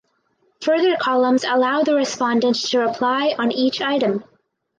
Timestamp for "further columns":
0.63-1.43